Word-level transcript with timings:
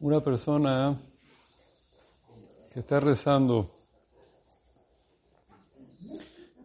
una 0.00 0.20
persona 0.20 0.96
que 2.72 2.80
está 2.80 3.00
rezando 3.00 3.70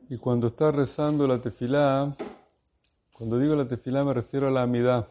y 0.09 0.17
cuando 0.17 0.47
está 0.47 0.71
rezando 0.71 1.25
la 1.25 1.39
tefilá, 1.39 2.13
cuando 3.13 3.39
digo 3.39 3.55
la 3.55 3.67
tefilá 3.67 4.03
me 4.03 4.13
refiero 4.13 4.47
a 4.47 4.51
la 4.51 4.63
amidad. 4.63 5.07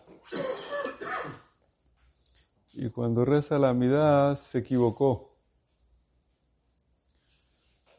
Y 2.74 2.91
cuando 2.91 3.24
reza 3.24 3.58
la 3.58 3.70
amidad 3.70 4.36
se 4.36 4.58
equivocó. 4.58 5.36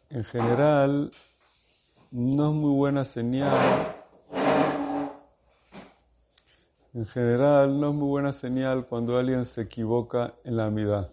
En 0.09 0.23
general, 0.23 1.11
no 2.11 2.49
es 2.49 2.55
muy 2.55 2.71
buena 2.71 3.03
señal. 3.03 4.00
En 6.93 7.05
general, 7.05 7.79
no 7.79 7.91
es 7.91 7.95
muy 7.95 8.09
buena 8.09 8.33
señal 8.33 8.85
cuando 8.85 9.17
alguien 9.17 9.45
se 9.45 9.61
equivoca 9.61 10.35
en 10.43 10.57
la 10.57 10.65
amidad. 10.65 11.09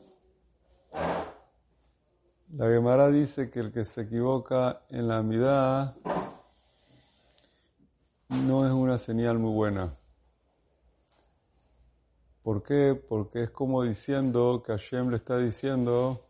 La 2.50 2.66
Gemara 2.66 3.08
dice 3.10 3.48
que 3.48 3.60
el 3.60 3.70
que 3.70 3.84
se 3.84 4.00
equivoca 4.00 4.82
en 4.88 5.06
la 5.06 5.18
amidad 5.18 5.96
no 8.28 8.66
es 8.66 8.72
una 8.72 8.98
señal 8.98 9.38
muy 9.38 9.54
buena. 9.54 9.96
¿Por 12.42 12.64
qué? 12.64 12.96
Porque 12.96 13.44
es 13.44 13.50
como 13.50 13.84
diciendo 13.84 14.64
que 14.66 14.72
Hashem 14.72 15.10
le 15.10 15.16
está 15.16 15.38
diciendo, 15.38 16.26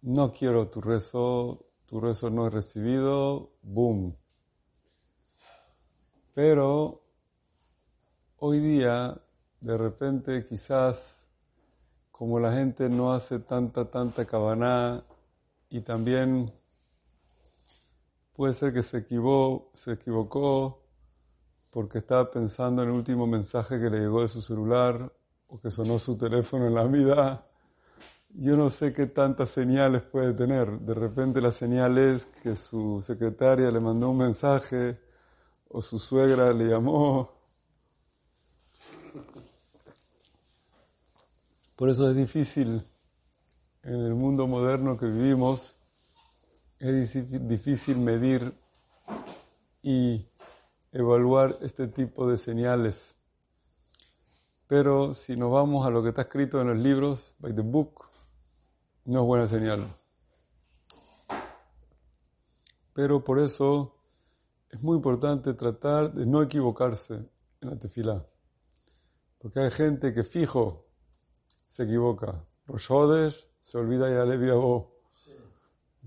no 0.00 0.32
quiero 0.32 0.70
tu 0.70 0.80
rezo, 0.80 1.66
tu 1.84 2.00
rezo 2.00 2.30
no 2.30 2.46
es 2.46 2.54
recibido, 2.54 3.52
boom. 3.60 4.16
Pero 6.32 7.03
hoy 8.46 8.60
día, 8.60 9.18
de 9.62 9.78
repente, 9.78 10.46
quizás, 10.46 11.26
como 12.10 12.38
la 12.38 12.52
gente 12.52 12.90
no 12.90 13.14
hace 13.14 13.38
tanta, 13.38 13.90
tanta 13.90 14.26
cabaná 14.26 15.02
y 15.70 15.80
también 15.80 16.52
puede 18.34 18.52
ser 18.52 18.74
que 18.74 18.82
se 18.82 18.98
equivocó, 18.98 19.70
se 19.72 19.92
equivocó 19.92 20.82
porque 21.70 21.98
estaba 22.00 22.30
pensando 22.30 22.82
en 22.82 22.90
el 22.90 22.94
último 22.94 23.26
mensaje 23.26 23.80
que 23.80 23.88
le 23.88 24.00
llegó 24.00 24.20
de 24.20 24.28
su 24.28 24.42
celular 24.42 25.10
o 25.46 25.58
que 25.58 25.70
sonó 25.70 25.98
su 25.98 26.18
teléfono 26.18 26.66
en 26.66 26.74
la 26.74 26.84
vida. 26.84 27.46
Yo 28.28 28.58
no 28.58 28.68
sé 28.68 28.92
qué 28.92 29.06
tantas 29.06 29.48
señales 29.48 30.02
puede 30.02 30.34
tener. 30.34 30.80
De 30.80 30.92
repente 30.92 31.40
la 31.40 31.50
señal 31.50 31.96
es 31.96 32.26
que 32.42 32.56
su 32.56 33.00
secretaria 33.00 33.70
le 33.70 33.80
mandó 33.80 34.10
un 34.10 34.18
mensaje 34.18 35.00
o 35.70 35.80
su 35.80 35.98
suegra 35.98 36.52
le 36.52 36.66
llamó. 36.66 37.33
Por 41.76 41.88
eso 41.88 42.08
es 42.08 42.16
difícil 42.16 42.86
en 43.82 44.00
el 44.00 44.14
mundo 44.14 44.46
moderno 44.46 44.96
que 44.96 45.06
vivimos, 45.06 45.76
es 46.78 47.14
difícil 47.48 47.98
medir 47.98 48.54
y 49.82 50.26
evaluar 50.92 51.58
este 51.62 51.88
tipo 51.88 52.28
de 52.28 52.36
señales. 52.38 53.16
Pero 54.68 55.14
si 55.14 55.36
nos 55.36 55.50
vamos 55.50 55.84
a 55.84 55.90
lo 55.90 56.02
que 56.02 56.10
está 56.10 56.22
escrito 56.22 56.60
en 56.60 56.68
los 56.68 56.78
libros, 56.78 57.34
by 57.40 57.52
the 57.52 57.62
book, 57.62 58.04
no 59.04 59.20
es 59.20 59.26
buena 59.26 59.48
señal. 59.48 59.96
Pero 62.92 63.24
por 63.24 63.40
eso 63.40 63.96
es 64.70 64.80
muy 64.80 64.96
importante 64.96 65.54
tratar 65.54 66.14
de 66.14 66.24
no 66.24 66.40
equivocarse 66.40 67.14
en 67.60 67.70
la 67.70 67.76
tefila. 67.76 68.24
Porque 69.38 69.58
hay 69.58 69.70
gente 69.72 70.14
que 70.14 70.22
fijo 70.22 70.86
se 71.74 71.82
equivoca. 71.82 72.40
Roshodes 72.68 73.48
se 73.60 73.78
olvida 73.78 74.08
ya 74.08 74.24
le 74.24 74.52
vos. 74.52 74.84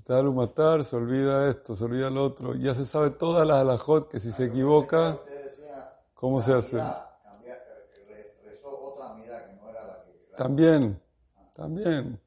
Tal 0.05 0.31
matar, 0.31 0.85
se 0.85 0.95
olvida 0.95 1.49
esto, 1.49 1.75
se 1.75 1.83
olvida 1.83 2.09
lo 2.09 2.23
otro. 2.23 2.55
Ya 2.55 2.73
se 2.73 2.85
sabe 2.85 3.09
todas 3.09 3.45
las 3.45 3.57
alajot 3.57 4.09
que 4.09 4.21
si 4.21 4.31
se 4.31 4.45
equivoca, 4.45 5.19
¿cómo 6.13 6.39
se 6.39 6.53
hace? 6.53 6.81
También, 10.37 11.01
también. 11.53 12.21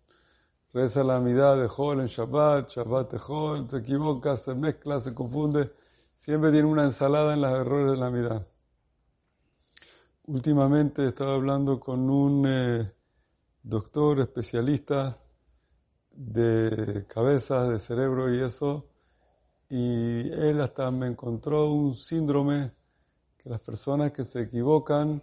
Reza 0.75 1.03
la 1.03 1.17
amidad 1.17 1.56
de 1.56 1.71
Hol 1.75 2.00
en 2.00 2.09
Shabbat, 2.09 2.69
Shabbat 2.69 3.11
de 3.11 3.21
Hol, 3.27 3.71
se 3.71 3.79
equivoca, 3.79 4.37
se 4.37 4.55
mezcla, 4.55 5.00
se 5.00 5.15
confunde. 5.15 5.73
Siempre 6.15 6.53
tiene 6.53 6.69
una 6.69 6.84
ensalada 6.84 7.33
en 7.33 7.41
los 7.41 7.53
errores 7.53 7.93
de 7.93 7.97
la 7.97 8.06
amidad. 8.09 8.47
Últimamente 10.27 11.09
estaba 11.09 11.37
hablando 11.37 11.81
con 11.81 12.11
un 12.11 12.45
eh, 12.47 13.00
doctor 13.62 14.21
especialista 14.21 15.19
de 16.10 17.06
cabezas, 17.06 17.69
de 17.69 17.78
cerebro 17.78 18.34
y 18.34 18.41
eso, 18.41 18.88
y 19.69 20.31
él 20.32 20.60
hasta 20.60 20.91
me 20.91 21.06
encontró 21.06 21.70
un 21.70 21.94
síndrome 21.94 22.72
que 23.38 23.49
las 23.49 23.60
personas 23.60 24.12
que 24.12 24.25
se 24.25 24.43
equivocan 24.43 25.22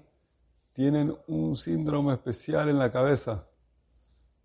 tienen 0.71 1.15
un 1.27 1.55
síndrome 1.55 2.13
especial 2.13 2.69
en 2.69 2.77
la 2.77 2.91
cabeza, 2.91 3.47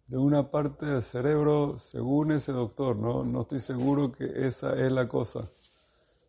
de 0.07 0.19
una 0.19 0.51
parte 0.51 0.87
del 0.87 1.03
cerebro, 1.03 1.79
según 1.79 2.33
ese 2.33 2.53
doctor, 2.53 2.97
no, 2.97 3.25
no 3.25 3.43
estoy 3.43 3.61
seguro 3.61 4.13
que 4.13 4.47
esa 4.47 4.75
es 4.75 4.91
la 4.93 5.09
cosa. 5.09 5.51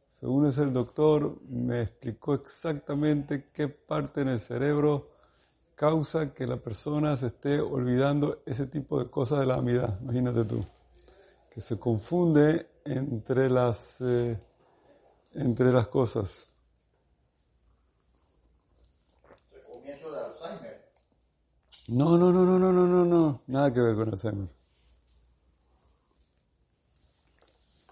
Según 0.07 0.46
ese 0.46 0.66
doctor, 0.68 1.41
me 1.50 1.81
explicó 1.81 2.34
exactamente 2.34 3.50
qué 3.52 3.68
parte 3.68 4.22
en 4.22 4.29
el 4.29 4.40
cerebro 4.40 5.12
causa 5.84 6.34
que 6.34 6.48
la 6.48 6.56
persona 6.56 7.18
se 7.18 7.26
esté 7.26 7.60
olvidando 7.60 8.42
ese 8.46 8.68
tipo 8.68 9.04
de 9.04 9.10
cosas 9.10 9.42
de 9.42 9.46
la 9.46 9.56
amidad. 9.56 10.00
Imagínate 10.00 10.46
tú, 10.46 10.66
que 11.54 11.60
se 11.60 11.78
confunde 11.78 12.70
entre 12.86 13.50
las, 13.50 14.00
eh, 14.00 14.40
entre 15.34 15.74
las 15.74 15.88
cosas. 15.88 16.48
De 19.84 19.92
Alzheimer. 19.92 20.90
No, 21.90 22.18
no, 22.18 22.32
no, 22.32 22.46
no, 22.46 22.58
no, 22.58 22.72
no, 22.72 22.88
no, 22.88 23.04
no, 23.04 23.42
nada 23.48 23.74
que 23.74 23.82
ver 23.82 23.96
con 23.96 24.08
Alzheimer. 24.08 24.50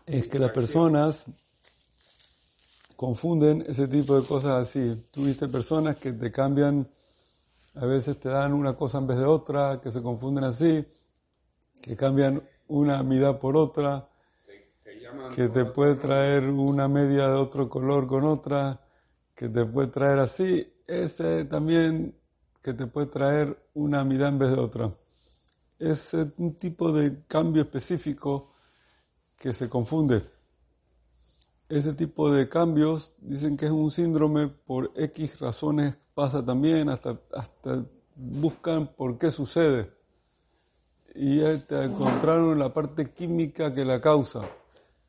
Es 0.06 0.28
que 0.30 0.40
las 0.40 0.52
personas 0.52 1.26
confunden 2.96 3.66
ese 3.68 3.90
tipo 3.90 4.18
de 4.18 4.26
cosas 4.26 4.66
así. 4.66 4.96
Tuviste 5.12 5.50
personas 5.50 5.98
que 5.98 6.14
te 6.14 6.32
cambian 6.32 6.88
a 7.76 7.86
veces 7.86 8.20
te 8.20 8.30
dan 8.30 8.54
una 8.54 8.76
cosa 8.76 8.98
en 8.98 9.08
vez 9.08 9.18
de 9.18 9.26
otra, 9.26 9.80
que 9.82 9.92
se 9.92 10.02
confunden 10.02 10.44
así, 10.44 10.86
que 11.82 11.96
cambian 11.96 12.44
una 12.68 13.02
mirada 13.04 13.40
por 13.40 13.56
otra, 13.56 14.08
que 15.36 15.50
te 15.50 15.66
puede 15.66 15.96
traer 15.96 16.44
una 16.46 16.88
media 16.88 17.28
de 17.28 17.36
otro 17.36 17.70
color 17.70 18.08
con 18.08 18.26
otra, 18.26 18.82
que 19.34 19.50
te 19.50 19.66
puede 19.66 19.88
traer 19.88 20.20
así, 20.20 20.72
ese 20.86 21.46
también 21.46 22.16
que 22.62 22.74
te 22.74 22.88
puede 22.88 23.08
traer 23.08 23.58
una 23.74 24.04
mirada 24.04 24.30
en 24.30 24.40
vez 24.40 24.50
de 24.50 24.60
otra. 24.60 24.94
Es 25.80 26.14
un 26.14 26.56
tipo 26.56 26.92
de 26.92 27.24
cambio 27.26 27.64
específico 27.64 28.54
que 29.36 29.54
se 29.54 29.68
confunde. 29.68 30.22
Ese 31.72 31.94
tipo 31.94 32.30
de 32.30 32.50
cambios 32.50 33.14
dicen 33.22 33.56
que 33.56 33.68
es 33.68 33.72
un 33.72 33.92
síndrome 33.92 34.50
por 34.50 34.92
X 34.94 35.40
razones 35.40 35.96
pasa 36.14 36.44
también, 36.44 36.90
hasta, 36.90 37.18
hasta 37.34 37.86
buscan 38.14 38.88
por 38.88 39.18
qué 39.18 39.32
sucede. 39.32 39.90
Y 41.16 41.40
te 41.60 41.82
encontraron 41.82 42.60
la 42.60 42.74
parte 42.74 43.12
química 43.12 43.74
que 43.74 43.86
la 43.86 44.02
causa. 44.02 44.42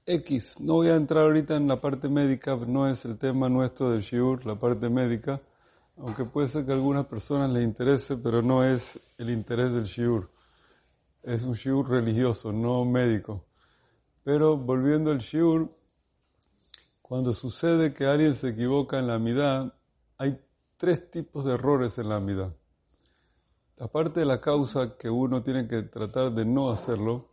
X, 0.06 0.60
no 0.60 0.74
voy 0.74 0.90
a 0.90 0.94
entrar 0.94 1.24
ahorita 1.24 1.56
en 1.56 1.66
la 1.66 1.80
parte 1.80 2.08
médica, 2.08 2.54
no 2.54 2.88
es 2.88 3.04
el 3.06 3.18
tema 3.18 3.48
nuestro 3.48 3.90
del 3.90 4.02
Shiur, 4.02 4.46
la 4.46 4.56
parte 4.56 4.88
médica, 4.88 5.40
aunque 5.96 6.24
puede 6.24 6.46
ser 6.46 6.64
que 6.64 6.70
a 6.70 6.74
algunas 6.74 7.06
personas 7.06 7.50
les 7.50 7.64
interese, 7.64 8.16
pero 8.16 8.40
no 8.40 8.62
es 8.62 9.00
el 9.18 9.30
interés 9.30 9.72
del 9.72 9.86
Shiur. 9.86 10.30
Es 11.24 11.42
un 11.42 11.54
Shiur 11.54 11.90
religioso, 11.90 12.52
no 12.52 12.84
médico. 12.84 13.46
Pero 14.22 14.56
volviendo 14.56 15.10
al 15.10 15.18
Shiur, 15.18 15.81
cuando 17.12 17.34
sucede 17.34 17.92
que 17.92 18.06
alguien 18.06 18.32
se 18.32 18.48
equivoca 18.48 18.98
en 18.98 19.06
la 19.06 19.18
mitad, 19.18 19.74
hay 20.16 20.40
tres 20.78 21.10
tipos 21.10 21.44
de 21.44 21.52
errores 21.52 21.98
en 21.98 22.08
la 22.08 22.18
vida. 22.18 22.56
Aparte 23.78 24.20
de 24.20 24.24
la 24.24 24.40
causa 24.40 24.96
que 24.96 25.10
uno 25.10 25.42
tiene 25.42 25.68
que 25.68 25.82
tratar 25.82 26.32
de 26.32 26.46
no 26.46 26.70
hacerlo, 26.70 27.28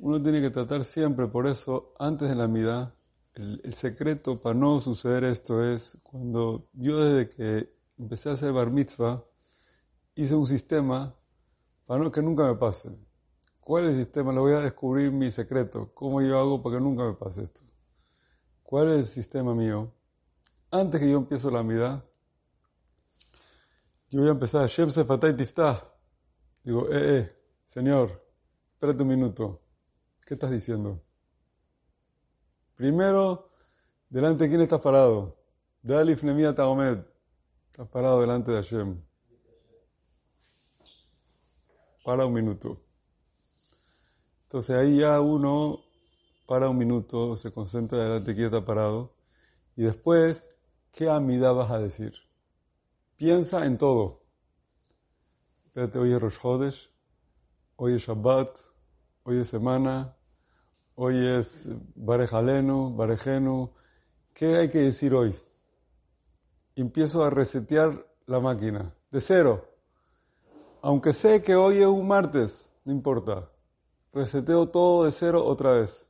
uno 0.00 0.20
tiene 0.20 0.40
que 0.40 0.50
tratar 0.50 0.82
siempre, 0.82 1.28
por 1.28 1.46
eso, 1.46 1.94
antes 2.00 2.28
de 2.28 2.34
la 2.34 2.48
vida, 2.48 2.96
el, 3.34 3.72
secreto 3.72 4.40
para 4.40 4.56
no 4.56 4.80
suceder 4.80 5.22
esto 5.22 5.64
es 5.64 5.96
cuando 6.02 6.68
yo 6.72 6.98
desde 6.98 7.30
que 7.30 7.72
empecé 7.96 8.30
a 8.30 8.32
hacer 8.32 8.52
bar 8.52 8.72
mitzvah, 8.72 9.22
hice 10.16 10.34
un 10.34 10.48
sistema 10.48 11.14
para 11.86 12.02
no, 12.02 12.10
que 12.10 12.20
nunca 12.20 12.48
me 12.48 12.56
pase. 12.56 12.90
¿Cuál 13.60 13.84
es 13.84 13.90
el 13.96 14.02
sistema? 14.02 14.32
Lo 14.32 14.40
voy 14.40 14.54
a 14.54 14.58
descubrir 14.58 15.12
mi 15.12 15.30
secreto. 15.30 15.92
¿Cómo 15.94 16.20
yo 16.20 16.36
hago 16.36 16.60
para 16.60 16.78
que 16.78 16.82
nunca 16.82 17.04
me 17.04 17.14
pase 17.14 17.44
esto? 17.44 17.73
¿Cuál 18.64 18.92
es 18.92 18.96
el 18.96 19.04
sistema 19.04 19.54
mío? 19.54 19.92
Antes 20.70 21.00
que 21.00 21.08
yo 21.08 21.18
empiezo 21.18 21.50
la 21.50 21.62
vida, 21.62 22.02
yo 24.08 24.20
voy 24.20 24.28
a 24.28 24.32
empezar, 24.32 24.62
Hashem 24.62 24.90
Sefatay 24.90 25.36
Tiftah. 25.36 25.84
Digo, 26.62 26.88
eh, 26.90 27.18
eh, 27.18 27.36
señor, 27.66 28.24
espérate 28.72 29.02
un 29.02 29.08
minuto. 29.08 29.62
¿Qué 30.26 30.34
estás 30.34 30.50
diciendo? 30.50 31.02
Primero, 32.74 33.50
delante 34.08 34.44
de 34.44 34.50
quién 34.50 34.62
estás 34.62 34.80
parado. 34.80 35.36
De 35.82 35.96
Alif 35.96 36.22
Nemia 36.24 36.54
Taomed. 36.54 37.04
Estás 37.66 37.86
parado 37.88 38.20
delante 38.22 38.50
de 38.50 38.56
Hashem. 38.56 39.02
Para 42.02 42.24
un 42.24 42.32
minuto. 42.32 42.80
Entonces 44.44 44.74
ahí 44.74 44.98
ya 44.98 45.20
uno 45.20 45.83
para 46.46 46.68
un 46.68 46.78
minuto, 46.78 47.36
se 47.36 47.52
concentra 47.52 48.02
delante 48.02 48.30
de 48.30 48.34
quién 48.34 48.46
está 48.46 48.64
parado. 48.64 49.14
Y 49.76 49.82
después, 49.82 50.50
¿qué 50.92 51.08
amida 51.08 51.52
vas 51.52 51.70
a 51.70 51.78
decir? 51.78 52.14
Piensa 53.16 53.64
en 53.64 53.78
todo. 53.78 54.22
Espérate, 55.66 55.98
hoy 55.98 56.12
es 56.12 56.20
Rosh 56.20 56.38
Hodesh, 56.42 56.90
hoy 57.76 57.94
es 57.94 58.02
Shabbat, 58.02 58.58
hoy 59.24 59.40
es 59.40 59.48
semana, 59.48 60.16
hoy 60.94 61.26
es 61.26 61.68
Barejalenu, 61.94 62.94
Barejenu. 62.94 63.72
¿Qué 64.32 64.56
hay 64.56 64.68
que 64.68 64.78
decir 64.78 65.14
hoy? 65.14 65.34
Empiezo 66.76 67.24
a 67.24 67.30
resetear 67.30 68.06
la 68.26 68.40
máquina, 68.40 68.94
de 69.10 69.20
cero. 69.20 69.68
Aunque 70.82 71.12
sé 71.12 71.42
que 71.42 71.54
hoy 71.54 71.78
es 71.78 71.86
un 71.86 72.06
martes, 72.06 72.72
no 72.84 72.92
importa. 72.92 73.50
Reseteo 74.12 74.68
todo 74.68 75.04
de 75.04 75.12
cero 75.12 75.44
otra 75.44 75.72
vez. 75.72 76.08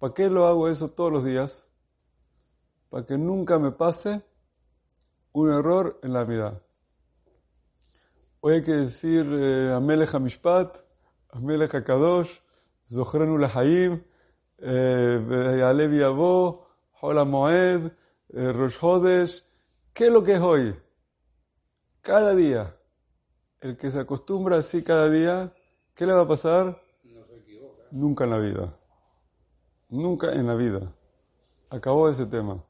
¿Para 0.00 0.14
qué 0.14 0.30
lo 0.30 0.46
hago 0.46 0.66
eso 0.68 0.88
todos 0.88 1.12
los 1.12 1.24
días? 1.26 1.68
Para 2.88 3.04
que 3.04 3.18
nunca 3.18 3.58
me 3.58 3.70
pase 3.70 4.22
un 5.32 5.52
error 5.52 6.00
en 6.02 6.14
la 6.14 6.24
vida. 6.24 6.62
Hoy 8.40 8.54
hay 8.54 8.62
que 8.62 8.72
decir 8.72 9.26
eh, 9.30 9.70
Amelech 9.74 10.14
HaMishpat, 10.14 10.78
Amelech 11.28 11.74
HaKadosh, 11.74 12.30
Zochrenu 12.88 13.36
Lahaim, 13.36 14.02
eh, 14.56 15.62
Alev 15.62 15.92
Yavo, 15.92 16.66
Hola 17.02 17.26
Moed, 17.26 17.92
eh, 18.30 18.52
Rosh 18.52 18.78
Hodesh. 18.80 19.44
¿Qué 19.92 20.06
es 20.06 20.12
lo 20.12 20.24
que 20.24 20.36
es 20.36 20.40
hoy? 20.40 20.74
Cada 22.00 22.34
día. 22.34 22.74
El 23.60 23.76
que 23.76 23.90
se 23.90 24.00
acostumbra 24.00 24.56
así 24.56 24.82
cada 24.82 25.10
día, 25.10 25.52
¿qué 25.94 26.06
le 26.06 26.14
va 26.14 26.22
a 26.22 26.28
pasar? 26.28 26.82
No 27.04 27.26
se 27.26 27.36
equivoca. 27.36 27.82
Nunca 27.90 28.24
en 28.24 28.30
la 28.30 28.38
vida. 28.38 28.79
Nunca 29.90 30.32
en 30.32 30.46
la 30.46 30.54
vida. 30.54 30.92
Acabó 31.68 32.08
ese 32.08 32.26
tema. 32.26 32.64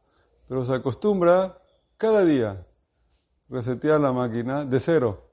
Pero 0.49 0.65
se 0.65 0.75
acostumbra 0.75 1.63
cada 1.97 2.25
día 2.25 2.67
resetear 3.49 4.01
la 4.01 4.13
máquina 4.13 4.65
de 4.65 4.81
cero. 4.81 5.29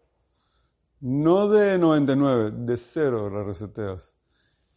No 0.99 1.47
de 1.47 1.77
99, 1.77 2.51
de 2.51 2.77
cero 2.77 3.29
la 3.29 3.43
reseteas. 3.43 4.15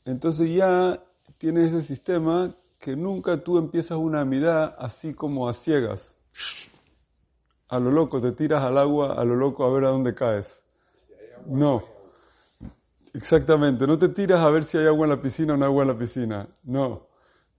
Entonces 0.04 0.50
ya 0.50 1.02
tienes 1.38 1.72
ese 1.72 1.82
sistema 1.82 2.54
que 2.78 2.96
nunca 2.96 3.42
tú 3.42 3.58
empiezas 3.58 3.98
una 3.98 4.20
amidad 4.20 4.76
así 4.78 5.12
como 5.12 5.48
a 5.48 5.52
ciegas. 5.52 6.16
A 7.68 7.78
lo 7.78 7.90
loco, 7.90 8.20
te 8.20 8.32
tiras 8.32 8.62
al 8.62 8.78
agua, 8.78 9.14
a 9.14 9.24
lo 9.24 9.36
loco 9.36 9.64
a 9.64 9.72
ver 9.72 9.84
a 9.84 9.90
dónde 9.90 10.14
caes. 10.14 10.64
No. 11.46 11.99
Exactamente, 13.12 13.86
no 13.86 13.98
te 13.98 14.08
tiras 14.08 14.40
a 14.40 14.50
ver 14.50 14.64
si 14.64 14.78
hay 14.78 14.86
agua 14.86 15.06
en 15.06 15.10
la 15.10 15.20
piscina 15.20 15.54
o 15.54 15.56
no 15.56 15.64
hay 15.64 15.70
agua 15.70 15.82
en 15.82 15.88
la 15.88 15.98
piscina. 15.98 16.48
No. 16.62 17.08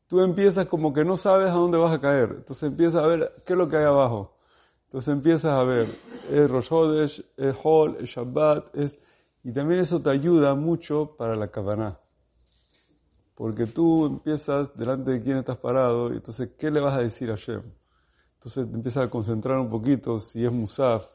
Tú 0.08 0.22
empiezas 0.22 0.66
como 0.66 0.94
que 0.94 1.06
no 1.06 1.18
sabes 1.18 1.50
a 1.50 1.54
dónde 1.54 1.78
vas 1.78 1.94
a 1.94 2.02
caer. 2.02 2.36
Entonces 2.38 2.64
empiezas 2.64 3.04
a 3.04 3.08
ver 3.08 3.44
qué 3.46 3.54
es 3.54 3.60
lo 3.60 3.68
que 3.68 3.78
hay 3.78 3.86
abajo. 3.86 4.38
Entonces 4.92 5.14
empiezas 5.14 5.52
a 5.52 5.64
ver, 5.64 5.88
es 6.30 6.52
Rosh 6.52 6.70
es 7.38 7.56
Hol, 7.64 7.98
es 8.02 8.10
Shabbat, 8.10 8.76
es... 8.76 9.00
y 9.42 9.54
también 9.54 9.80
eso 9.80 10.02
te 10.02 10.10
ayuda 10.10 10.54
mucho 10.54 11.16
para 11.16 11.38
la 11.38 11.50
Kavaná. 11.50 11.98
Porque 13.34 13.68
tú 13.68 14.06
empiezas 14.06 14.76
delante 14.76 15.12
de 15.12 15.22
quién 15.22 15.38
estás 15.38 15.56
parado, 15.56 16.12
y 16.12 16.18
entonces, 16.18 16.50
¿qué 16.58 16.70
le 16.70 16.82
vas 16.82 16.98
a 16.98 17.00
decir 17.00 17.32
a 17.32 17.38
Hashem? 17.38 17.64
Entonces 18.34 18.70
te 18.70 18.76
empiezas 18.76 19.06
a 19.06 19.10
concentrar 19.10 19.60
un 19.60 19.70
poquito, 19.70 20.20
si 20.20 20.46
es 20.46 20.52
Musaf, 20.52 21.10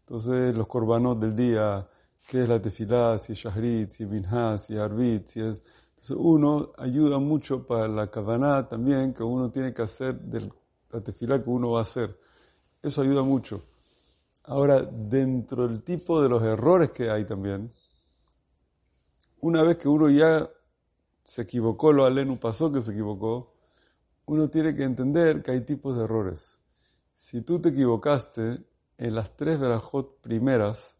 entonces 0.00 0.56
los 0.56 0.66
korbanot 0.66 1.20
del 1.20 1.36
día, 1.36 1.88
qué 2.26 2.42
es 2.42 2.48
la 2.48 2.60
tefilá, 2.60 3.18
si 3.18 3.32
es 3.32 3.38
Shahrit, 3.38 3.90
si 3.90 4.04
es 4.04 4.08
Minhah, 4.08 4.58
si 4.58 4.76
es 4.76 5.30
si 5.30 5.40
es... 5.40 5.62
Entonces 6.02 6.16
uno 6.18 6.72
ayuda 6.78 7.18
mucho 7.18 7.64
para 7.66 7.86
la 7.86 8.10
Kavaná 8.10 8.66
también, 8.66 9.14
que 9.14 9.22
uno 9.22 9.50
tiene 9.50 9.72
que 9.72 9.82
hacer 9.82 10.18
de 10.20 10.50
la 10.90 11.00
tefilá 11.00 11.42
que 11.42 11.48
uno 11.48 11.70
va 11.72 11.78
a 11.78 11.82
hacer. 11.82 12.18
Eso 12.82 13.02
ayuda 13.02 13.22
mucho. 13.22 13.62
Ahora, 14.44 14.82
dentro 14.82 15.68
del 15.68 15.84
tipo 15.84 16.20
de 16.20 16.28
los 16.28 16.42
errores 16.42 16.90
que 16.90 17.08
hay 17.08 17.24
también, 17.24 17.72
una 19.40 19.62
vez 19.62 19.76
que 19.76 19.88
uno 19.88 20.10
ya 20.10 20.50
se 21.24 21.42
equivocó, 21.42 21.92
lo 21.92 22.04
alenu 22.04 22.38
pasó 22.38 22.72
que 22.72 22.82
se 22.82 22.90
equivocó, 22.90 23.54
uno 24.26 24.48
tiene 24.50 24.74
que 24.74 24.82
entender 24.82 25.42
que 25.42 25.52
hay 25.52 25.60
tipos 25.60 25.96
de 25.96 26.04
errores. 26.04 26.60
Si 27.12 27.42
tú 27.42 27.60
te 27.60 27.68
equivocaste 27.68 28.64
en 28.98 29.14
las 29.14 29.36
tres 29.36 29.60
verajot 29.60 30.20
primeras 30.20 30.96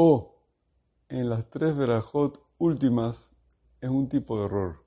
o 0.00 0.44
en 1.08 1.28
las 1.28 1.50
tres 1.50 1.76
verajot 1.76 2.40
últimas, 2.56 3.32
es 3.80 3.90
un 3.90 4.08
tipo 4.08 4.38
de 4.38 4.46
error. 4.46 4.84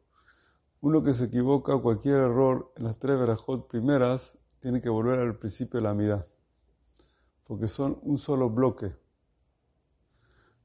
Uno 0.80 1.04
que 1.04 1.14
se 1.14 1.26
equivoca 1.26 1.78
cualquier 1.80 2.16
error 2.16 2.72
en 2.78 2.86
las 2.86 2.98
tres 2.98 3.20
verajot 3.20 3.68
primeras 3.68 4.38
tiene 4.62 4.80
que 4.80 4.88
volver 4.88 5.20
al 5.20 5.38
principio 5.38 5.82
de 5.82 5.84
la 5.84 5.94
mitad, 5.94 6.28
porque 7.44 7.68
son 7.68 8.00
un 8.04 8.18
solo 8.18 8.50
bloque. 8.52 8.96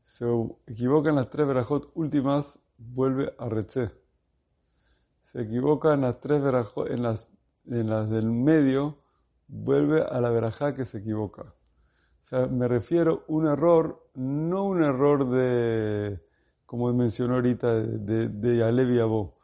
Se 0.05 0.25
equivoca 0.69 1.09
en 1.11 1.17
las 1.17 1.29
tres 1.29 1.49
verajot 1.49 1.91
últimas, 1.97 2.61
vuelve 2.79 3.35
a 3.41 3.49
Reche. 3.49 3.91
Se 5.23 5.43
equivoca 5.43 5.93
en 5.93 6.03
las 6.03 6.21
tres 6.21 6.41
verajot, 6.41 6.89
en 6.89 7.03
las, 7.03 7.31
en 7.65 7.91
las 7.91 8.11
del 8.11 8.31
medio, 8.31 9.03
vuelve 9.49 10.03
a 10.03 10.21
la 10.21 10.31
verajá 10.31 10.73
que 10.73 10.85
se 10.85 10.99
equivoca. 10.99 11.53
O 12.27 12.29
sea, 12.29 12.49
me 12.49 12.67
refiero 12.67 13.23
a 13.29 13.33
un 13.33 13.47
error, 13.47 14.11
no 14.15 14.65
un 14.65 14.83
error 14.83 15.31
de, 15.31 16.19
como 16.67 16.93
mencionó 16.93 17.35
ahorita, 17.37 17.73
de, 17.73 18.27
de, 18.29 18.57
y 18.57 18.99
Abó 18.99 19.37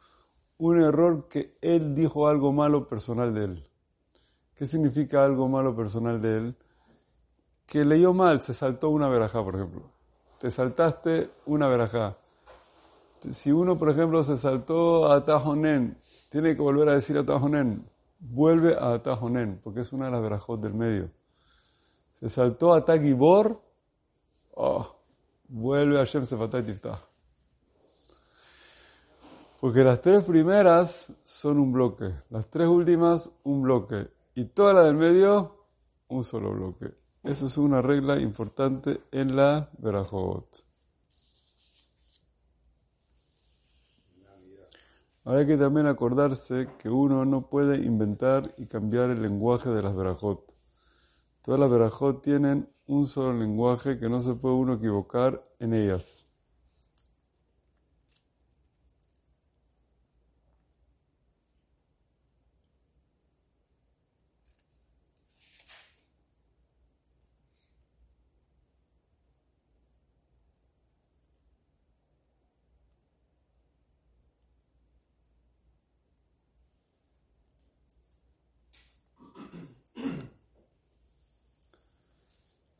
un 0.57 0.81
error 0.81 1.29
que 1.29 1.57
él 1.61 1.95
dijo 1.95 2.27
algo 2.27 2.51
malo 2.51 2.85
personal 2.85 3.33
de 3.33 3.45
él. 3.45 3.69
¿Qué 4.53 4.65
significa 4.65 5.23
algo 5.23 5.47
malo 5.47 5.73
personal 5.73 6.19
de 6.19 6.35
él? 6.37 6.57
Que 7.65 7.85
leyó 7.85 8.13
mal, 8.13 8.41
se 8.41 8.51
saltó 8.53 8.89
una 8.89 9.07
verajá, 9.07 9.41
por 9.41 9.55
ejemplo. 9.55 9.83
Te 10.37 10.51
saltaste 10.51 11.29
una 11.45 11.69
verajá. 11.69 12.17
Si 13.31 13.49
uno, 13.49 13.77
por 13.77 13.91
ejemplo, 13.91 14.21
se 14.23 14.37
saltó 14.37 15.09
a 15.09 15.23
Tajonen, 15.23 15.97
tiene 16.27 16.53
que 16.53 16.61
volver 16.61 16.89
a 16.89 16.95
decir 16.95 17.17
a 17.17 17.25
Tajonen, 17.25 17.89
vuelve 18.19 18.75
a 18.77 19.01
Tajonen, 19.01 19.61
porque 19.63 19.79
es 19.79 19.93
una 19.93 20.07
de 20.07 20.11
las 20.11 20.21
verajot 20.21 20.59
del 20.59 20.73
medio. 20.73 21.22
Se 22.23 22.29
saltó 22.29 22.73
a 22.73 22.85
Tagibor, 22.85 23.61
oh, 24.55 24.95
vuelve 25.49 25.99
a 25.99 26.05
Shem 26.05 26.23
Sefatay. 26.23 26.63
Porque 29.59 29.83
las 29.83 30.01
tres 30.01 30.23
primeras 30.23 31.11
son 31.25 31.59
un 31.59 31.73
bloque, 31.73 32.13
las 32.29 32.49
tres 32.49 32.69
últimas 32.69 33.29
un 33.43 33.63
bloque 33.63 34.09
y 34.35 34.45
toda 34.45 34.71
la 34.73 34.83
del 34.83 34.95
medio 34.95 35.65
un 36.07 36.23
solo 36.23 36.53
bloque. 36.53 36.95
Eso 37.23 37.47
es 37.47 37.57
una 37.57 37.81
regla 37.81 38.17
importante 38.17 39.01
en 39.11 39.35
la 39.35 39.69
Berajot. 39.79 40.65
Hay 45.25 45.45
que 45.45 45.57
también 45.57 45.87
acordarse 45.87 46.69
que 46.79 46.87
uno 46.87 47.25
no 47.25 47.49
puede 47.49 47.83
inventar 47.83 48.55
y 48.57 48.65
cambiar 48.67 49.09
el 49.09 49.21
lenguaje 49.21 49.69
de 49.69 49.81
las 49.81 49.93
Berajot. 49.93 50.52
Todas 51.43 51.59
las 51.59 51.69
Berajot 51.69 52.21
tienen 52.21 52.69
un 52.85 53.05
solo 53.05 53.37
lenguaje 53.37 53.99
que 53.99 54.07
no 54.07 54.21
se 54.21 54.33
puede 54.33 54.55
uno 54.55 54.75
equivocar 54.75 55.45
en 55.59 55.73
ellas. 55.73 56.22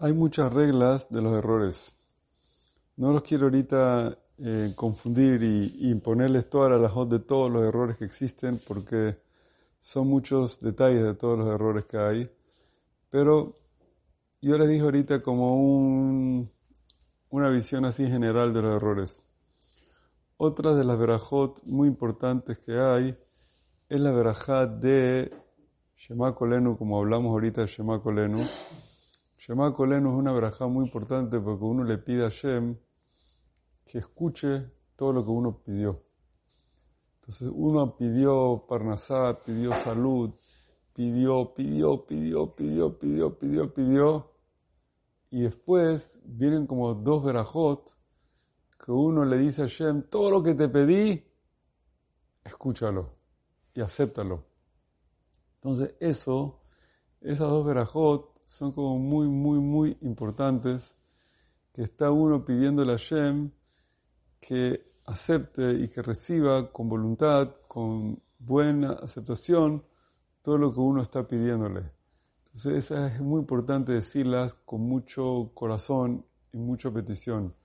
Hay 0.03 0.11
muchas 0.11 0.51
reglas 0.51 1.09
de 1.09 1.21
los 1.21 1.31
errores. 1.31 1.95
No 2.97 3.13
los 3.13 3.23
quiero 3.23 3.45
ahorita 3.45 4.17
eh, 4.37 4.73
confundir 4.75 5.41
y, 5.41 5.77
y, 5.79 5.91
imponerles 5.91 6.49
todas 6.49 6.69
las 6.77 7.09
de 7.09 7.19
todos 7.19 7.49
los 7.49 7.63
errores 7.63 7.95
que 7.95 8.03
existen 8.03 8.59
porque 8.67 9.17
son 9.79 10.09
muchos 10.09 10.59
detalles 10.59 11.05
de 11.05 11.13
todos 11.13 11.39
los 11.39 11.47
errores 11.47 11.85
que 11.85 11.97
hay. 11.97 12.29
Pero 13.09 13.55
yo 14.41 14.57
les 14.57 14.67
dije 14.67 14.81
ahorita 14.81 15.23
como 15.23 15.55
un, 15.55 16.51
una 17.29 17.49
visión 17.49 17.85
así 17.85 18.05
general 18.05 18.53
de 18.53 18.61
los 18.61 18.75
errores. 18.75 19.23
Otra 20.35 20.75
de 20.75 20.83
las 20.83 20.99
verajot 20.99 21.63
muy 21.63 21.87
importantes 21.87 22.59
que 22.59 22.77
hay 22.77 23.17
es 23.87 24.01
la 24.01 24.11
verajá 24.11 24.67
de 24.67 25.33
Shema 25.95 26.35
Kolenu, 26.35 26.77
como 26.77 26.99
hablamos 26.99 27.31
ahorita 27.31 27.61
de 27.61 27.67
Shema 27.67 28.01
Kolenu. 28.01 28.45
Shema 29.45 29.73
Kolenu 29.73 30.09
es 30.09 30.15
una 30.15 30.31
verajá 30.31 30.67
muy 30.67 30.85
importante 30.85 31.37
porque 31.37 31.65
uno 31.65 31.83
le 31.83 31.97
pide 31.97 32.25
a 32.25 32.29
Shem 32.29 32.77
que 33.83 33.97
escuche 33.97 34.71
todo 34.95 35.11
lo 35.11 35.25
que 35.25 35.31
uno 35.31 35.61
pidió. 35.61 36.01
Entonces 37.15 37.49
uno 37.53 37.97
pidió 37.97 38.65
Parnasá, 38.69 39.37
pidió 39.45 39.73
salud, 39.73 40.33
pidió, 40.93 41.53
pidió, 41.53 42.05
pidió, 42.05 42.55
pidió, 42.55 42.97
pidió, 42.97 43.37
pidió, 43.37 43.73
pidió. 43.73 44.31
Y 45.29 45.41
después 45.41 46.21
vienen 46.23 46.65
como 46.65 46.93
dos 46.93 47.25
verajot 47.25 47.97
que 48.79 48.93
uno 48.93 49.25
le 49.25 49.37
dice 49.39 49.63
a 49.63 49.67
Shem, 49.67 50.03
todo 50.03 50.31
lo 50.31 50.41
que 50.41 50.53
te 50.55 50.69
pedí, 50.69 51.21
escúchalo 52.45 53.13
y 53.73 53.81
acéptalo. 53.81 54.45
Entonces 55.55 55.95
eso, 55.99 56.61
esas 57.19 57.49
dos 57.49 57.65
verajot 57.65 58.32
son 58.45 58.71
como 58.71 58.97
muy, 58.97 59.27
muy, 59.27 59.59
muy 59.59 59.97
importantes, 60.01 60.95
que 61.71 61.83
está 61.83 62.11
uno 62.11 62.45
pidiéndole 62.45 62.93
a 62.93 62.97
Shem 62.97 63.51
que 64.39 64.93
acepte 65.05 65.73
y 65.73 65.87
que 65.87 66.01
reciba 66.01 66.71
con 66.71 66.89
voluntad, 66.89 67.55
con 67.67 68.21
buena 68.39 68.93
aceptación, 68.93 69.83
todo 70.41 70.57
lo 70.57 70.73
que 70.73 70.79
uno 70.79 71.01
está 71.01 71.27
pidiéndole. 71.27 71.91
Entonces, 72.53 72.91
es 72.91 73.21
muy 73.21 73.39
importante 73.39 73.93
decirlas 73.93 74.53
con 74.53 74.81
mucho 74.81 75.51
corazón 75.53 76.25
y 76.51 76.57
mucha 76.57 76.91
petición, 76.91 77.55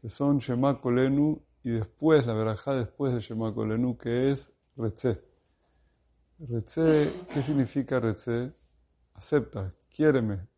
que 0.00 0.08
son 0.08 0.38
Shema 0.38 0.80
Kolenu 0.80 1.42
y 1.62 1.70
después, 1.70 2.26
la 2.26 2.34
verajá 2.34 2.74
después 2.74 3.12
de 3.12 3.20
Shema 3.20 3.52
Kolenu, 3.52 3.98
que 3.98 4.30
es 4.30 4.50
Retze. 4.76 5.22
Retze, 6.38 7.12
¿qué 7.32 7.42
significa 7.42 8.00
Retze? 8.00 8.52
Acepta, 9.14 9.74
quiéreme. 9.92 10.48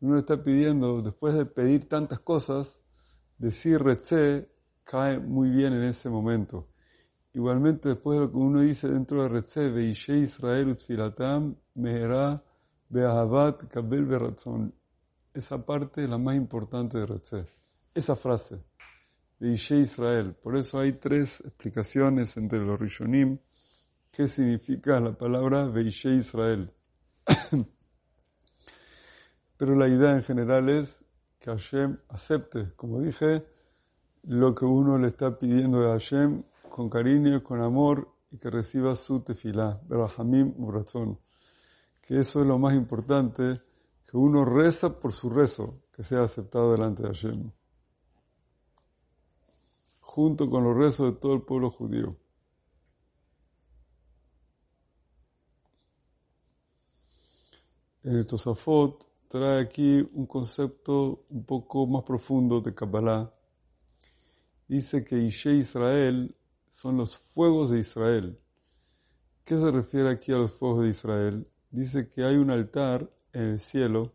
Uno 0.00 0.18
está 0.18 0.42
pidiendo, 0.42 1.00
después 1.00 1.34
de 1.34 1.46
pedir 1.46 1.88
tantas 1.88 2.20
cosas, 2.20 2.82
decir 3.38 3.82
Retze 3.82 4.50
cae 4.84 5.18
muy 5.20 5.50
bien 5.50 5.72
en 5.72 5.84
ese 5.84 6.08
momento. 6.10 6.68
Igualmente, 7.34 7.90
después 7.90 8.18
de 8.18 8.26
lo 8.26 8.30
que 8.30 8.36
uno 8.36 8.60
dice 8.60 8.88
dentro 8.88 9.22
de 9.22 9.28
Retze, 9.28 9.70
Veishe 9.70 10.16
Israel 10.16 10.68
utfilatam 10.68 11.56
mehera 11.74 12.42
beahavat 12.88 13.68
kabel 13.68 14.04
beratzon. 14.04 14.74
Esa 15.32 15.64
parte 15.64 16.02
es 16.02 16.10
la 16.10 16.18
más 16.18 16.36
importante 16.36 16.98
de 16.98 17.06
Retze. 17.06 17.46
Esa 17.94 18.16
frase, 18.16 18.62
Veishe 19.38 19.76
Israel. 19.76 20.34
Por 20.34 20.56
eso 20.56 20.78
hay 20.78 20.92
tres 20.94 21.40
explicaciones 21.40 22.36
entre 22.36 22.58
los 22.58 22.78
Rishonim 22.78 23.38
qué 24.12 24.28
significa 24.28 25.00
la 25.00 25.16
palabra 25.16 25.66
Veishe 25.66 26.10
Israel. 26.10 26.70
Pero 29.62 29.76
la 29.76 29.86
idea 29.86 30.16
en 30.16 30.24
general 30.24 30.68
es 30.68 31.04
que 31.38 31.48
Hashem 31.48 31.96
acepte, 32.08 32.72
como 32.74 32.98
dije, 32.98 33.46
lo 34.24 34.56
que 34.56 34.64
uno 34.64 34.98
le 34.98 35.06
está 35.06 35.38
pidiendo 35.38 35.88
a 35.88 35.92
Hashem 35.92 36.42
con 36.68 36.90
cariño, 36.90 37.44
con 37.44 37.62
amor 37.62 38.12
y 38.32 38.38
que 38.38 38.50
reciba 38.50 38.96
su 38.96 39.20
tefilá, 39.20 39.80
Berahamim 39.86 40.52
Urazón. 40.58 41.20
Que 42.00 42.18
eso 42.18 42.40
es 42.40 42.46
lo 42.48 42.58
más 42.58 42.74
importante, 42.74 43.62
que 44.04 44.16
uno 44.16 44.44
reza 44.44 44.98
por 44.98 45.12
su 45.12 45.30
rezo, 45.30 45.84
que 45.92 46.02
sea 46.02 46.24
aceptado 46.24 46.72
delante 46.72 47.04
de 47.04 47.08
Hashem. 47.10 47.52
Junto 50.00 50.50
con 50.50 50.64
los 50.64 50.76
rezos 50.76 51.14
de 51.14 51.20
todo 51.20 51.34
el 51.34 51.42
pueblo 51.42 51.70
judío. 51.70 52.16
En 58.02 58.16
el 58.16 58.26
Tosafot 58.26 59.11
trae 59.32 59.62
aquí 59.62 60.06
un 60.12 60.26
concepto 60.26 61.24
un 61.30 61.46
poco 61.46 61.86
más 61.86 62.02
profundo 62.02 62.60
de 62.60 62.74
Kabbalah. 62.74 63.32
Dice 64.68 65.02
que 65.02 65.16
Ishe 65.16 65.54
Israel 65.54 66.36
son 66.68 66.98
los 66.98 67.16
fuegos 67.16 67.70
de 67.70 67.78
Israel. 67.78 68.38
¿Qué 69.42 69.56
se 69.56 69.70
refiere 69.70 70.10
aquí 70.10 70.32
a 70.32 70.36
los 70.36 70.50
fuegos 70.50 70.84
de 70.84 70.90
Israel? 70.90 71.48
Dice 71.70 72.10
que 72.10 72.24
hay 72.24 72.36
un 72.36 72.50
altar 72.50 73.10
en 73.32 73.44
el 73.44 73.58
cielo, 73.58 74.12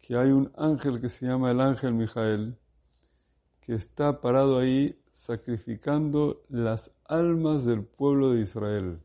que 0.00 0.16
hay 0.16 0.32
un 0.32 0.52
ángel 0.58 1.00
que 1.00 1.08
se 1.08 1.24
llama 1.24 1.50
el 1.50 1.60
ángel 1.62 1.94
Mijael, 1.94 2.58
que 3.60 3.72
está 3.72 4.20
parado 4.20 4.58
ahí 4.58 5.02
sacrificando 5.10 6.44
las 6.50 6.90
almas 7.06 7.64
del 7.64 7.86
pueblo 7.86 8.34
de 8.34 8.42
Israel, 8.42 9.00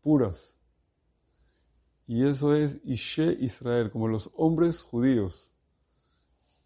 puras. 0.00 0.56
Y 2.06 2.24
eso 2.26 2.54
es 2.54 2.80
Ishe 2.84 3.36
Israel, 3.40 3.90
como 3.90 4.08
los 4.08 4.30
hombres 4.34 4.82
judíos. 4.82 5.52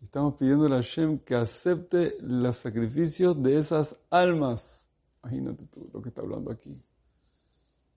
Estamos 0.01 0.35
pidiendo 0.35 0.67
a 0.67 0.71
Hashem 0.71 1.19
que 1.19 1.35
acepte 1.35 2.17
los 2.21 2.57
sacrificios 2.57 3.41
de 3.43 3.59
esas 3.59 3.99
almas. 4.11 4.89
Imagínate 5.23 5.67
tú 5.67 5.89
lo 5.93 6.01
que 6.01 6.09
está 6.09 6.23
hablando 6.23 6.51
aquí. 6.51 6.81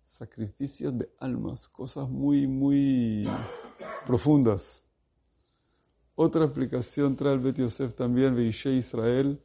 Sacrificios 0.04 0.98
de 0.98 1.10
almas, 1.20 1.68
cosas 1.68 2.10
muy, 2.10 2.48
muy 2.48 3.28
profundas. 4.06 4.84
Otra 6.16 6.46
explicación 6.46 7.16
trae 7.16 7.34
el 7.34 7.40
Bet 7.40 7.58
Yosef 7.58 7.96
también, 7.96 8.38
Ishe 8.40 8.74
Israel, 8.74 9.42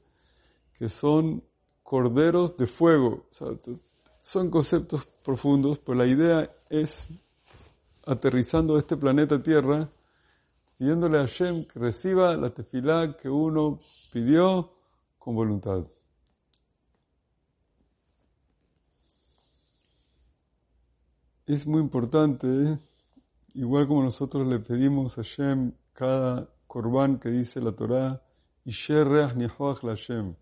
que 0.78 0.88
son 0.88 1.42
corderos 1.82 2.56
de 2.56 2.66
fuego. 2.66 3.26
son 4.20 4.50
conceptos 4.50 5.06
profundos, 5.22 5.78
pero 5.78 5.96
la 5.96 6.06
idea 6.06 6.50
es 6.68 7.08
aterrizando 8.06 8.78
este 8.78 8.96
planeta 8.96 9.42
Tierra, 9.42 9.90
pidiéndole 10.78 11.18
a 11.18 11.22
Hashem 11.22 11.64
que 11.64 11.78
reciba 11.78 12.36
la 12.36 12.50
tefilá 12.50 13.16
que 13.16 13.28
uno 13.28 13.80
pidió 14.12 14.72
con 15.18 15.34
voluntad. 15.34 15.84
Es 21.46 21.66
muy 21.66 21.80
importante, 21.80 22.78
igual 23.54 23.86
como 23.86 24.02
nosotros 24.02 24.46
le 24.46 24.60
pedimos 24.60 25.18
a 25.18 25.22
Hashem 25.22 25.72
cada 25.92 26.48
corbán 26.66 27.18
que 27.18 27.30
dice 27.30 27.60
la 27.60 27.72
Hashem, 29.92 30.34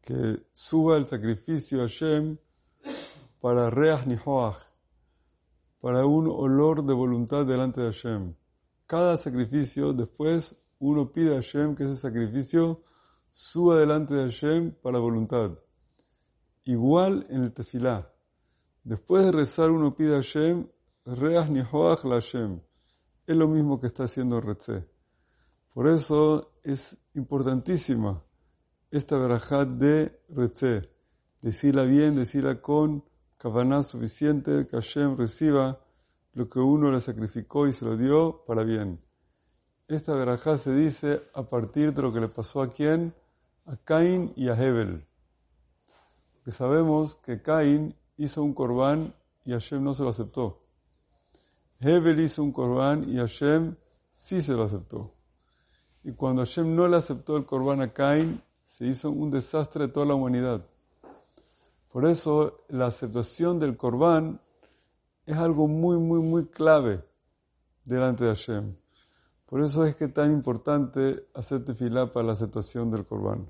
que 0.00 0.46
suba 0.52 0.96
el 0.96 1.06
sacrificio 1.06 1.78
a 1.78 1.82
Hashem 1.82 2.36
para 3.40 3.70
Reach 3.70 4.06
Nihoach, 4.06 4.73
para 5.84 6.06
un 6.06 6.28
olor 6.28 6.82
de 6.82 6.94
voluntad 6.94 7.44
delante 7.44 7.82
de 7.82 7.88
Hashem. 7.92 8.34
Cada 8.86 9.18
sacrificio, 9.18 9.92
después 9.92 10.56
uno 10.78 11.12
pide 11.12 11.32
a 11.32 11.42
Hashem 11.42 11.74
que 11.74 11.84
ese 11.84 11.96
sacrificio 11.96 12.82
suba 13.30 13.78
delante 13.78 14.14
de 14.14 14.22
Hashem 14.24 14.70
para 14.82 14.98
voluntad. 14.98 15.58
Igual 16.64 17.26
en 17.28 17.42
el 17.42 17.52
tefilá. 17.52 18.10
Después 18.82 19.26
de 19.26 19.32
rezar 19.32 19.70
uno 19.70 19.94
pide 19.94 20.14
a 20.14 20.22
Hashem, 20.22 20.66
Reach 21.04 21.50
Nihoach 21.50 22.04
la 22.04 22.14
Hashem. 22.14 22.60
Es 23.26 23.36
lo 23.36 23.46
mismo 23.46 23.78
que 23.78 23.88
está 23.88 24.04
haciendo 24.04 24.40
Retze. 24.40 24.88
Por 25.74 25.86
eso 25.86 26.54
es 26.62 26.96
importantísima 27.12 28.24
esta 28.90 29.18
verajat 29.18 29.68
de 29.68 30.18
Retze. 30.30 30.80
Decirla 31.42 31.82
bien, 31.82 32.16
decirla 32.16 32.62
con 32.62 33.04
Kavaná 33.38 33.82
suficiente, 33.82 34.66
que 34.66 34.76
Hashem 34.76 35.16
reciba 35.16 35.80
lo 36.32 36.48
que 36.48 36.58
uno 36.58 36.90
le 36.90 37.00
sacrificó 37.00 37.66
y 37.66 37.72
se 37.72 37.84
lo 37.84 37.96
dio 37.96 38.44
para 38.46 38.64
bien. 38.64 39.00
Esta 39.86 40.14
verajá 40.14 40.58
se 40.58 40.74
dice 40.74 41.22
a 41.34 41.42
partir 41.42 41.92
de 41.92 42.02
lo 42.02 42.12
que 42.12 42.20
le 42.20 42.28
pasó 42.28 42.62
a 42.62 42.68
quién? 42.68 43.14
A 43.66 43.76
Caín 43.76 44.32
y 44.34 44.48
a 44.48 44.54
Hebel. 44.54 45.06
Que 46.44 46.50
sabemos 46.50 47.16
que 47.16 47.42
Caín 47.42 47.94
hizo 48.16 48.42
un 48.42 48.54
corbán 48.54 49.14
y 49.44 49.52
Hashem 49.52 49.82
no 49.82 49.94
se 49.94 50.02
lo 50.02 50.08
aceptó. 50.08 50.62
Hebel 51.80 52.20
hizo 52.20 52.42
un 52.42 52.52
corbán 52.52 53.08
y 53.08 53.16
Hashem 53.16 53.76
sí 54.10 54.40
se 54.40 54.54
lo 54.54 54.64
aceptó. 54.64 55.14
Y 56.02 56.12
cuando 56.12 56.42
Hashem 56.42 56.74
no 56.74 56.88
le 56.88 56.96
aceptó 56.96 57.36
el 57.36 57.44
corbán 57.44 57.80
a 57.80 57.92
Caín, 57.92 58.42
se 58.62 58.86
hizo 58.86 59.10
un 59.10 59.30
desastre 59.30 59.86
de 59.86 59.92
toda 59.92 60.06
la 60.06 60.14
humanidad. 60.14 60.66
Por 61.94 62.06
eso 62.06 62.64
la 62.70 62.86
aceptación 62.86 63.60
del 63.60 63.76
Corbán 63.76 64.40
es 65.26 65.36
algo 65.36 65.68
muy, 65.68 65.96
muy, 65.96 66.18
muy 66.18 66.46
clave 66.46 67.04
delante 67.84 68.24
de 68.24 68.30
Hashem. 68.30 68.74
Por 69.46 69.60
eso 69.60 69.86
es 69.86 69.94
que 69.94 70.08
tan 70.08 70.32
importante 70.32 71.28
hacer 71.34 71.64
tefilá 71.64 72.12
para 72.12 72.26
la 72.26 72.32
aceptación 72.32 72.90
del 72.90 73.06
Corbán. 73.06 73.48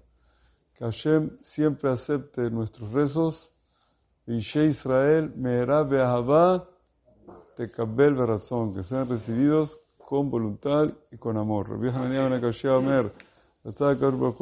Que 0.75 0.85
Hashem 0.85 1.39
siempre 1.41 1.89
acepte 1.89 2.51
nuestros 2.51 2.93
rezos. 2.93 3.55
Israel, 4.27 5.33
Meherá 5.35 5.83
Be'ahavá, 5.83 6.69
tekabel 7.57 8.15
razón, 8.15 8.75
que 8.75 8.83
sean 8.83 9.09
recibidos 9.09 9.81
con 9.97 10.31
voluntad 10.31 10.93
y 11.11 11.17
con 11.17 11.39
amor. 11.39 11.79